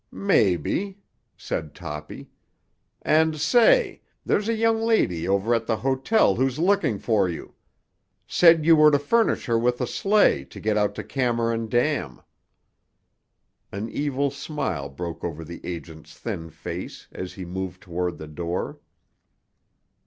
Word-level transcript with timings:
"Maybe," 0.11 0.97
said 1.37 1.75
Toppy. 1.75 2.31
"And, 3.03 3.39
say—there's 3.39 4.49
a 4.49 4.55
young 4.55 4.81
lady 4.81 5.27
over 5.27 5.53
at 5.53 5.67
the 5.67 5.77
hotel 5.77 6.33
who's 6.33 6.57
looking 6.57 6.97
for 6.97 7.29
you. 7.29 7.53
Said 8.25 8.65
you 8.65 8.75
were 8.75 8.89
to 8.89 8.97
furnish 8.97 9.45
her 9.45 9.59
with 9.59 9.79
a 9.79 9.85
sleigh 9.85 10.43
to 10.45 10.59
get 10.59 10.75
out 10.75 10.95
to 10.95 11.03
Cameron 11.03 11.69
Dam." 11.69 12.19
An 13.71 13.89
evil 13.91 14.31
smile 14.31 14.89
broke 14.89 15.23
over 15.23 15.43
the 15.45 15.63
agent's 15.63 16.17
thin 16.17 16.49
face 16.49 17.07
as 17.11 17.33
he 17.33 17.45
moved 17.45 17.83
toward 17.83 18.17
the 18.17 18.27
door. 18.27 18.79